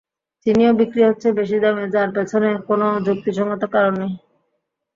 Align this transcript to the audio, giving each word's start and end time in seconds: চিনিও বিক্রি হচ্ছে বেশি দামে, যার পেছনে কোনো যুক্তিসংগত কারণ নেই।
চিনিও 0.45 0.71
বিক্রি 0.79 1.01
হচ্ছে 1.07 1.27
বেশি 1.39 1.57
দামে, 1.63 1.85
যার 1.95 2.09
পেছনে 2.15 2.49
কোনো 2.67 2.87
যুক্তিসংগত 3.05 3.63
কারণ 3.73 3.93
নেই। 4.01 4.13